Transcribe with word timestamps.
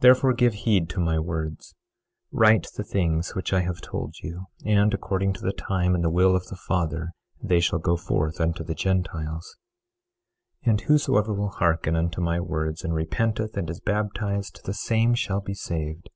Therefore 0.00 0.32
give 0.34 0.52
heed 0.52 0.90
to 0.90 1.00
my 1.00 1.18
words; 1.18 1.74
write 2.30 2.66
the 2.76 2.84
things 2.84 3.34
which 3.34 3.50
I 3.54 3.60
have 3.62 3.80
told 3.80 4.16
you; 4.22 4.44
and 4.66 4.92
according 4.92 5.32
to 5.32 5.40
the 5.40 5.54
time 5.54 5.94
and 5.94 6.04
the 6.04 6.10
will 6.10 6.36
of 6.36 6.48
the 6.48 6.54
Father 6.56 7.12
they 7.42 7.60
shall 7.60 7.78
go 7.78 7.96
forth 7.96 8.42
unto 8.42 8.62
the 8.62 8.74
Gentiles. 8.74 9.56
23:5 10.66 10.70
And 10.72 10.80
whosoever 10.82 11.32
will 11.32 11.48
hearken 11.48 11.96
unto 11.96 12.20
my 12.20 12.40
words 12.40 12.84
and 12.84 12.92
repenteth 12.94 13.56
and 13.56 13.70
is 13.70 13.80
baptized, 13.80 14.60
the 14.66 14.74
same 14.74 15.14
shall 15.14 15.40
be 15.40 15.54
saved. 15.54 16.10